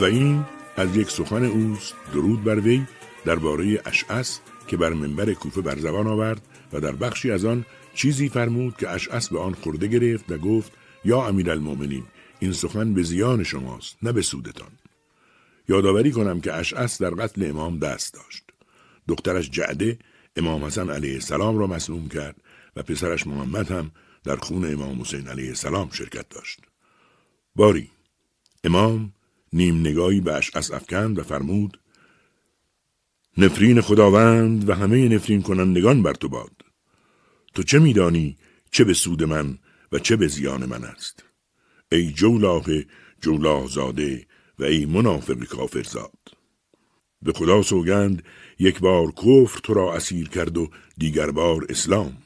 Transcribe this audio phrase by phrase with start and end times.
[0.00, 0.44] و این
[0.76, 2.84] از یک سخن اوست درود بر وی
[3.24, 8.28] درباره اشعس که بر منبر کوفه بر زبان آورد و در بخشی از آن چیزی
[8.28, 10.72] فرمود که اشعس به آن خورده گرفت و گفت
[11.04, 12.04] یا امیرالمؤمنین
[12.38, 14.70] این سخن به زیان شماست نه به سودتان.
[15.68, 18.44] یادآوری کنم که اشعس در قتل امام دست داشت.
[19.08, 19.98] دخترش جعده
[20.36, 22.36] امام حسن علیه السلام را مسلوم کرد
[22.76, 23.90] و پسرش محمد هم
[24.24, 26.60] در خون امام حسین علیه السلام شرکت داشت.
[27.54, 27.90] باری
[28.64, 29.12] امام
[29.52, 31.80] نیم نگاهی به اشعس افکند و فرمود
[33.38, 36.52] نفرین خداوند و همه نفرین کنندگان بر تو باد.
[37.54, 38.36] تو چه میدانی
[38.70, 39.58] چه به سود من
[39.92, 41.24] و چه به زیان من است؟
[41.92, 42.64] ای جولاه
[43.20, 44.26] جولاه زاده
[44.58, 46.18] و ای منافق کافر زاد
[47.22, 48.22] به خدا سوگند
[48.58, 52.16] یک بار کفر تو را اسیر کرد و دیگر بار اسلام.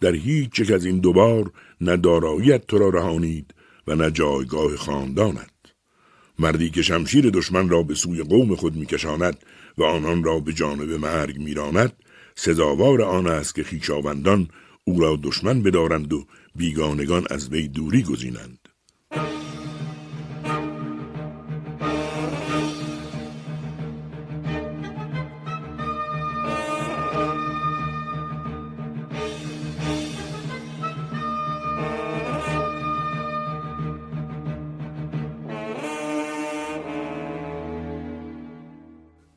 [0.00, 3.54] در هیچ یک از این دوبار نه داراییت تو را رهانید
[3.86, 5.51] و نه جایگاه خاندانت.
[6.38, 9.36] مردی که شمشیر دشمن را به سوی قوم خود میکشاند
[9.78, 11.92] و آنان را به جانب مرگ میراند
[12.34, 14.48] سزاوار آن است که خیشاوندان
[14.84, 18.61] او را دشمن بدارند و بیگانگان از وی دوری گزینند.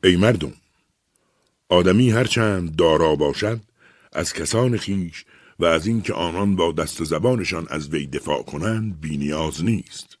[0.06, 0.52] ای مردم
[1.68, 3.60] آدمی هرچند دارا باشد
[4.12, 5.24] از کسان خیش
[5.58, 10.18] و از اینکه آنان با دست و زبانشان از وی دفاع کنند بینیاز نیست.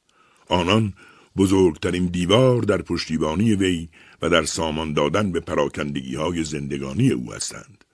[0.48, 0.92] آنان
[1.36, 3.88] بزرگترین دیوار در پشتیبانی وی
[4.22, 7.84] و در سامان دادن به پراکندگی های زندگانی او هستند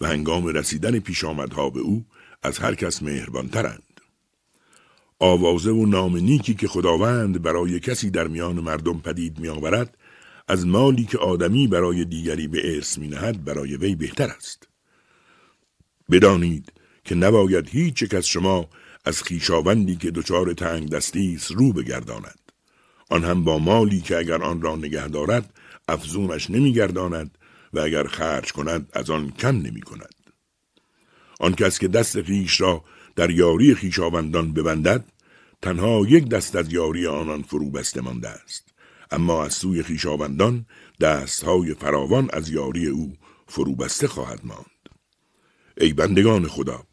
[0.00, 2.04] و هنگام رسیدن پیشامدها به او
[2.42, 4.00] از هر کس مهربانترند.
[5.18, 9.96] آوازه و نام نیکی که خداوند برای کسی در میان مردم پدید میآورد
[10.48, 14.68] از مالی که آدمی برای دیگری به ارث می نهد برای وی بهتر است.
[16.10, 16.72] بدانید
[17.04, 18.68] که نباید هیچ یک از شما
[19.04, 22.38] از خیشاوندی که دچار تنگ دستی است رو بگرداند.
[23.10, 25.54] آن هم با مالی که اگر آن را نگه دارد
[25.88, 27.38] افزونش نمیگرداند
[27.72, 30.14] و اگر خرج کند از آن کم نمی کند.
[31.40, 32.84] آن کس که دست خیش را
[33.16, 35.04] در یاری خیشاوندان ببندد
[35.62, 38.75] تنها یک دست از یاری آنان فرو بسته مانده است.
[39.10, 40.66] اما از سوی خیشاوندان
[41.00, 43.12] دستهای فراوان از یاری او
[43.46, 44.66] فروبسته خواهد ماند.
[45.80, 46.84] ای بندگان خدا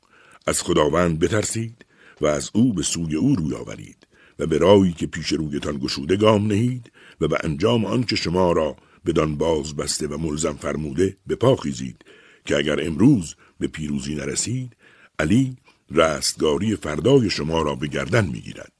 [0.48, 1.86] از خداوند بترسید
[2.22, 4.08] و از او به سوی او روی آورید
[4.40, 6.92] و به رایی که پیش رویتان گشوده گام نهید
[7.22, 8.76] و به انجام آنچه شما را
[9.06, 12.06] بدان باز بسته و ملزم فرموده به پا خیزید
[12.46, 14.76] که اگر امروز به پیروزی نرسید
[15.20, 15.58] علی
[15.92, 18.72] رستگاری فردای شما را به گردن می‌گیرد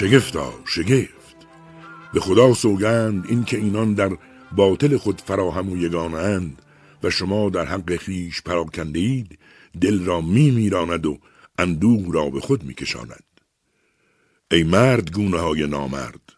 [0.00, 1.36] شگفتا شگفت.
[2.14, 4.10] به خدا سوگند این که اینان در
[4.52, 6.62] باطل خود فراهم و یگانند
[7.02, 9.38] و شما در حق خیش پراکنده اید
[9.80, 11.18] دل را می میراند و
[11.58, 13.24] اندوه را به خود می کشاند.
[14.50, 16.32] ای مرد گونه های نامرد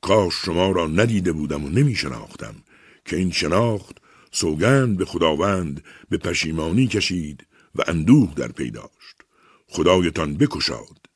[0.00, 2.54] کاش شما را ندیده بودم و نمی شناختم
[3.04, 3.96] که این شناخت
[4.30, 9.16] سوگند به خداوند به پشیمانی کشید و اندوه در پیداشت
[9.68, 11.07] خدایتان بکشاد.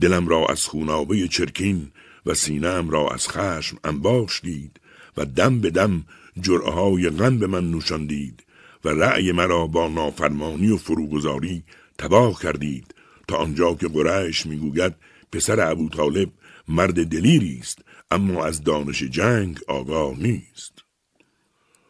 [0.00, 1.90] دلم را از خونابه چرکین
[2.26, 4.80] و سینم را از خشم انباش دید
[5.16, 6.04] و دم به دم
[6.40, 8.42] جرعه های غم به من نوشاندید
[8.84, 11.64] و رأی مرا با نافرمانی و فروگذاری
[11.98, 12.94] تباه کردید
[13.28, 14.94] تا آنجا که قریش می‌گوید
[15.32, 16.28] پسر ابو طالب
[16.68, 17.78] مرد دلیری است
[18.10, 20.72] اما از دانش جنگ آگاه نیست.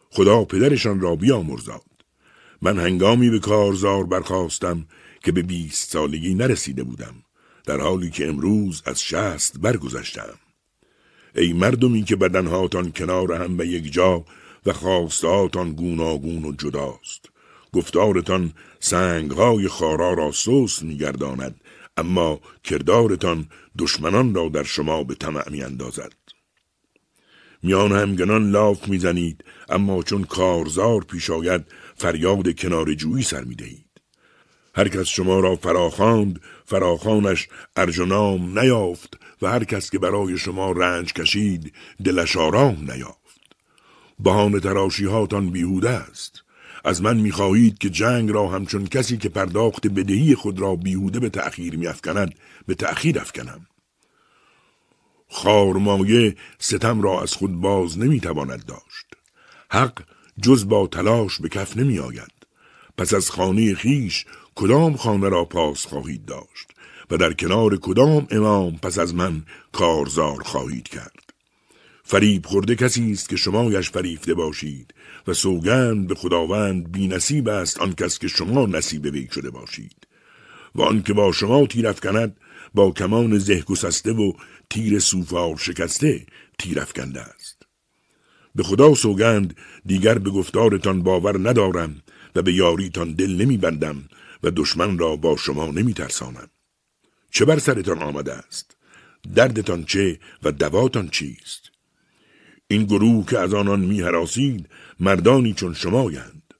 [0.09, 1.81] خدا پدرشان را بیامرزاد.
[2.61, 4.85] من هنگامی به کارزار برخواستم
[5.23, 7.15] که به بیست سالگی نرسیده بودم.
[7.71, 10.39] در حالی که امروز از شست برگذشتم.
[11.35, 14.25] ای مردمی که بدنهاتان کنار هم به یک جا
[14.65, 17.29] و خواستهاتان گوناگون و جداست.
[17.73, 21.61] گفتارتان سنگهای خارا را سوس میگرداند
[21.97, 23.47] اما کردارتان
[23.77, 26.13] دشمنان را در شما به طمع میاندازد.
[27.63, 31.65] میان همگنان لاف می‌زنید اما چون کارزار پیش آید
[31.95, 33.90] فریاد کنار جویی سر می‌دهید.
[34.75, 41.13] هر کس شما را فراخواند فراخانش ارجنام نیافت و هر کس که برای شما رنج
[41.13, 41.73] کشید
[42.05, 43.21] دلش آرام نیافت.
[44.19, 46.43] بهان تراشی هاتان بیهوده است.
[46.85, 51.29] از من می‌خواهید که جنگ را همچون کسی که پرداخت بدهی خود را بیهوده به
[51.29, 52.35] تأخیر میافکند
[52.67, 53.67] به تأخیر افکنم.
[55.29, 59.05] خارمایه ستم را از خود باز نمی‌تواند داشت.
[59.69, 60.03] حق
[60.41, 62.31] جز با تلاش به کف نمی آید.
[62.97, 64.25] پس از خانه خیش
[64.55, 66.71] کدام خانه را پاس خواهید داشت
[67.11, 71.33] و در کنار کدام امام پس از من کارزار خواهید کرد.
[72.03, 74.93] فریب خورده کسی است که شمایش فریفته باشید
[75.27, 80.07] و سوگند به خداوند بی نصیب است آن کس که شما نصیب وی شده باشید.
[80.75, 82.37] و آن که با شما تیر کند
[82.73, 84.33] با کمان زه گسسته و
[84.69, 86.25] تیر سوفار شکسته
[86.59, 87.61] تیر افکنده است.
[88.55, 89.55] به خدا سوگند
[89.85, 92.01] دیگر به گفتارتان باور ندارم
[92.35, 94.03] و به یاریتان دل نمی بندم
[94.43, 96.49] و دشمن را با شما نمی ترسانم.
[97.31, 98.77] چه بر سرتان آمده است؟
[99.35, 101.71] دردتان چه و دواتان چیست؟
[102.67, 106.53] این گروه که از آنان می حراسید مردانی چون شمایند.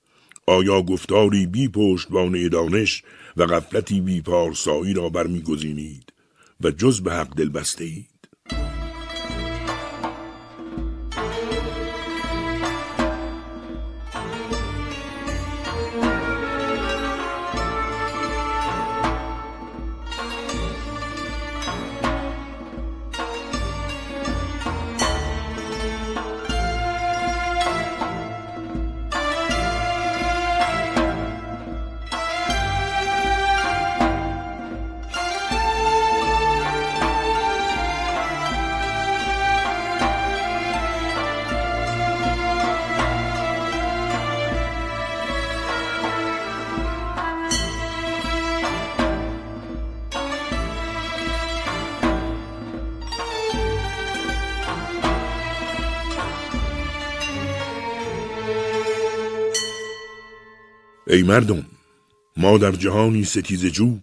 [0.47, 3.03] آیا گفتاری بی پشتبانه دانش
[3.37, 6.13] و غفلتی بی پارسایی را برمیگزینید
[6.61, 8.10] و جز به حق دل بسته؟
[61.11, 61.65] ای مردم
[62.37, 63.97] ما در جهانی ستیز جو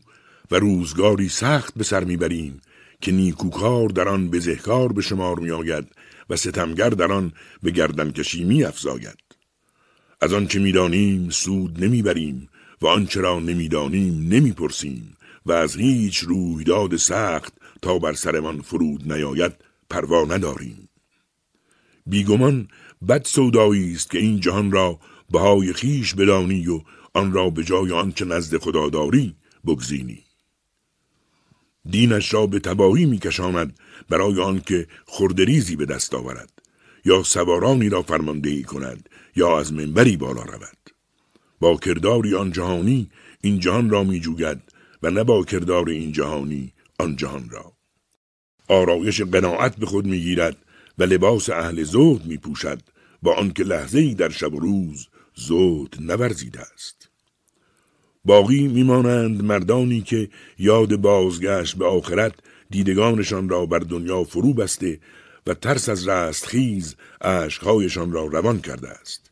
[0.50, 2.60] و روزگاری سخت به سر می‌بریم
[3.00, 5.84] که نیکوکار در آن بزهکار به شمار میآید
[6.30, 9.18] و ستمگر در آن به گردنکشی می افزاید.
[10.20, 12.48] از آنچه می‌دانیم سود نمی‌بریم
[12.82, 19.52] و آنچه را نمی‌دانیم نمی‌پرسیم و از هیچ رویداد سخت تا بر سرمان فرود نیاید
[19.90, 20.88] پروا نداریم
[22.06, 22.68] بیگمان
[23.08, 24.98] بد سودایی است که این جهان را
[25.30, 26.80] بهای خیش بدانی و
[27.18, 29.34] آن را به جای آنچه نزد خدا داری
[29.66, 30.24] بگزینی.
[31.90, 36.52] دینش را به تباهی میکشاند برای آنکه خردریزی به دست آورد
[37.04, 40.78] یا سوارانی را فرماندهی کند یا از منبری بالا رود.
[41.60, 43.10] با کرداری آن جهانی
[43.40, 44.62] این جهان را میجوید
[45.02, 47.72] و نه با کردار این جهانی آن جهان را.
[48.68, 50.56] آرایش قناعت به خود می‌گیرد
[50.98, 52.82] و لباس اهل زهد میپوشد
[53.22, 57.07] با آنکه لحظه ای در شب و روز زود نورزیده است.
[58.28, 62.34] باقی میمانند مردانی که یاد بازگشت به آخرت
[62.70, 65.00] دیدگانشان را بر دنیا فرو بسته
[65.46, 69.30] و ترس از رستخیز عشقهایشان را روان کرده است.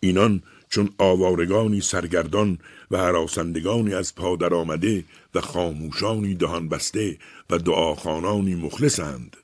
[0.00, 2.58] اینان چون آوارگانی سرگردان
[2.90, 5.04] و حراسندگانی از پادر آمده
[5.34, 7.18] و خاموشانی دهان بسته
[7.50, 9.36] و دعاخانانی مخلصند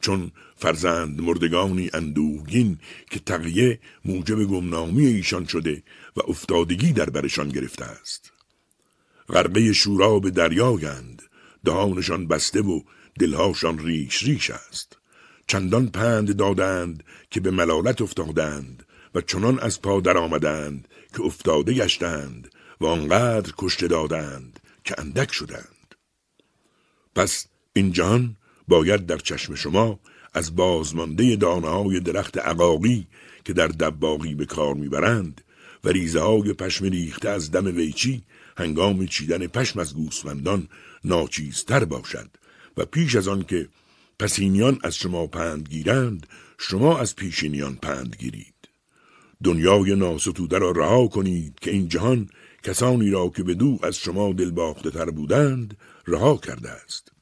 [0.00, 2.78] چون فرزند مردگانی اندوهگین
[3.10, 5.82] که تقیه موجب گمنامی ایشان شده
[6.16, 8.32] و افتادگی در برشان گرفته است.
[9.30, 11.22] غرقه شورا به دریایند
[11.64, 12.80] دهانشان بسته و
[13.18, 14.98] دلهاشان ریش ریش است.
[15.46, 21.72] چندان پند دادند که به ملالت افتادند و چنان از پا در آمدند که افتاده
[21.72, 22.48] گشتند
[22.80, 25.94] و آنقدر کشته دادند که اندک شدند.
[27.14, 28.36] پس این جهان
[28.68, 30.00] باید در چشم شما
[30.34, 33.06] از بازمانده دانه های درخت عقاقی
[33.44, 35.40] که در دباغی به کار می‌برند
[35.84, 38.22] و ریزه های پشم ریخته از دم ویچی
[38.60, 40.68] هنگام چیدن پشم از گوسفندان
[41.04, 42.30] ناچیزتر باشد
[42.76, 43.68] و پیش از آن که
[44.18, 46.26] پسینیان از شما پند گیرند
[46.58, 48.54] شما از پیشینیان پند گیرید.
[49.44, 52.28] دنیای ناستوده را رها کنید که این جهان
[52.62, 55.76] کسانی را که به دو از شما دلباخته تر بودند
[56.06, 57.12] رها کرده است.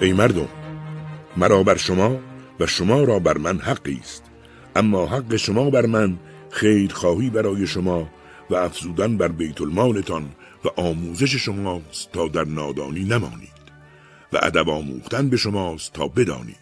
[0.00, 0.48] ای مردم
[1.36, 2.18] مرا بر شما
[2.60, 4.22] و شما را بر من حقی است.
[4.76, 6.18] اما حق شما بر من
[6.50, 8.10] خیر خواهی برای شما
[8.50, 10.30] و افزودن بر بیت المالتان
[10.64, 13.60] و آموزش شماست تا در نادانی نمانید
[14.32, 16.56] و ادب آموختن به شماست تا بدانید.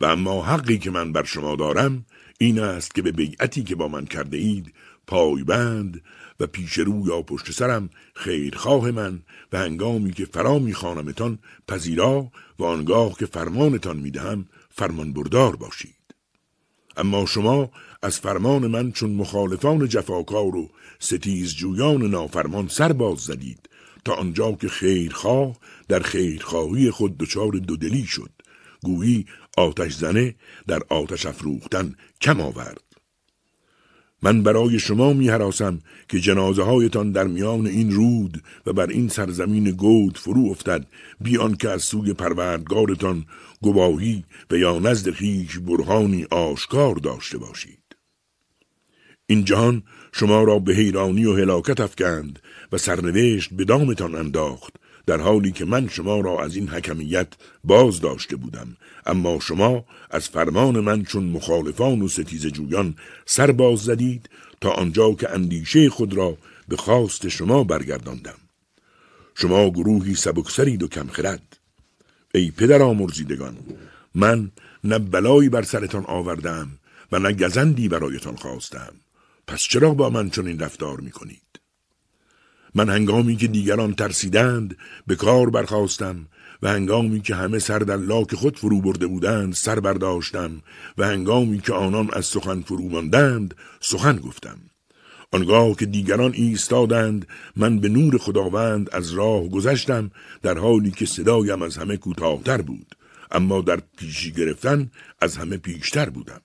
[0.00, 2.04] و اما حقی که من بر شما دارم
[2.38, 4.74] این است که به بیعتی که با من کرده اید
[5.06, 6.02] پایبند
[6.40, 9.22] و پیش رو یا پشت سرم خیرخواه من
[9.52, 11.38] و هنگامی که فرا میخوانمتان
[11.68, 15.94] پذیرا و آنگاه که فرمانتان می‌دهم فرمان بردار باشید.
[16.96, 17.70] اما شما
[18.02, 23.68] از فرمان من چون مخالفان جفاکار و ستیز جویان نافرمان سر باز زدید
[24.04, 25.56] تا آنجا که خیرخواه
[25.88, 28.30] در خیرخواهی خود دچار دودلی شد.
[28.82, 29.26] گویی
[29.56, 30.34] آتش زنه
[30.66, 32.93] در آتش افروختن کم آورد.
[34.24, 39.08] من برای شما می حراسم که جنازه هایتان در میان این رود و بر این
[39.08, 40.86] سرزمین گود فرو افتد.
[41.20, 43.26] بیان که از سوی پروردگارتان
[43.62, 47.96] گواهی و یا نزد خیش برهانی آشکار داشته باشید.
[49.26, 52.38] این جهان شما را به حیرانی و هلاکت افکند
[52.72, 54.76] و سرنوشت به دامتان انداخت
[55.06, 57.28] در حالی که من شما را از این حکمیت
[57.64, 58.76] باز داشته بودم.
[59.06, 62.96] اما شما از فرمان من چون مخالفان و ستیز جویان
[63.26, 64.30] سر باز زدید
[64.60, 66.36] تا آنجا که اندیشه خود را
[66.68, 68.38] به خواست شما برگرداندم.
[69.34, 71.56] شما گروهی سبکسرید و کمخرد
[72.34, 73.56] ای پدر آمرزیدگان
[74.14, 74.50] من
[74.84, 76.78] نه بلایی بر سرتان آوردم
[77.12, 78.94] و نه گزندی برایتان خواستم.
[79.46, 81.53] پس چرا با من چنین رفتار می‌کنید؟
[82.74, 84.76] من هنگامی که دیگران ترسیدند
[85.06, 86.26] به کار برخواستم
[86.62, 90.62] و هنگامی که همه سر در لاک خود فرو برده بودند سر برداشتم
[90.98, 94.58] و هنگامی که آنان از سخن فرو ماندند سخن گفتم.
[95.32, 97.26] آنگاه که دیگران ایستادند
[97.56, 100.10] من به نور خداوند از راه گذشتم
[100.42, 102.94] در حالی که صدایم از همه کوتاهتر بود.
[103.30, 104.90] اما در پیشی گرفتن
[105.20, 106.40] از همه پیشتر بودم.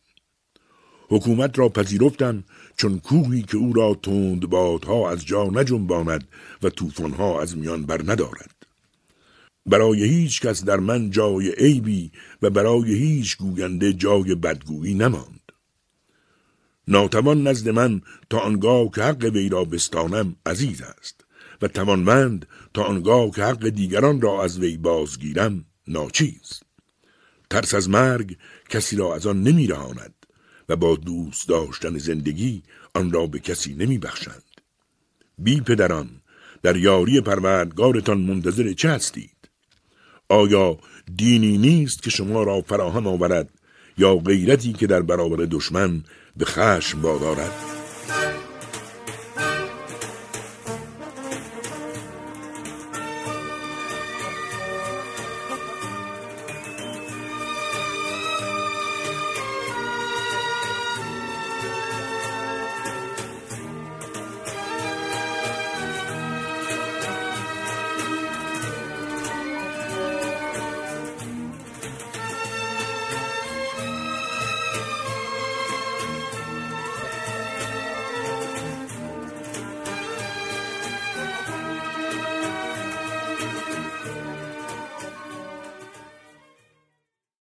[1.10, 2.44] حکومت را پذیرفتم
[2.78, 6.28] چون کوهی که او را تند بادها از جا نجنباند
[6.64, 8.56] و طوفانها از میان بر ندارد.
[9.66, 12.12] برای هیچ کس در من جای عیبی
[12.42, 15.52] و برای هیچ گوینده جای بدگویی نماند.
[16.88, 21.26] ناتوان نزد من تا آنگاه که حق وی را بستانم عزیز است
[21.62, 26.60] و توانمند تا آنگاه که حق دیگران را از وی بازگیرم ناچیز.
[27.50, 28.38] ترس از مرگ
[28.70, 30.19] کسی را از آن نمی رهاند.
[30.70, 32.64] و با دوست داشتن زندگی
[32.96, 34.44] آن را به کسی نمی بخشند.
[35.38, 36.10] بی پدران
[36.64, 39.50] در یاری پروردگارتان منتظر چه هستید؟
[40.30, 40.78] آیا
[41.16, 43.50] دینی نیست که شما را فراهم آورد
[43.98, 46.04] یا غیرتی که در برابر دشمن
[46.38, 47.79] به خشم وادارد؟